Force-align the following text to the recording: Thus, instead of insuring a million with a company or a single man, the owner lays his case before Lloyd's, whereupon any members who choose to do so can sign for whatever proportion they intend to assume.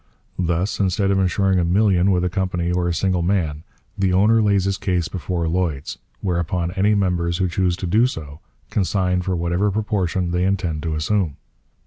Thus, 0.39 0.79
instead 0.79 1.11
of 1.11 1.19
insuring 1.19 1.59
a 1.59 1.63
million 1.63 2.09
with 2.09 2.23
a 2.23 2.29
company 2.31 2.71
or 2.71 2.87
a 2.87 2.91
single 2.91 3.21
man, 3.21 3.61
the 3.95 4.11
owner 4.13 4.41
lays 4.41 4.65
his 4.65 4.79
case 4.79 5.07
before 5.07 5.47
Lloyd's, 5.47 5.99
whereupon 6.21 6.71
any 6.71 6.95
members 6.95 7.37
who 7.37 7.47
choose 7.47 7.77
to 7.77 7.85
do 7.85 8.07
so 8.07 8.39
can 8.71 8.83
sign 8.83 9.21
for 9.21 9.35
whatever 9.35 9.69
proportion 9.69 10.31
they 10.31 10.43
intend 10.43 10.81
to 10.81 10.95
assume. 10.95 11.37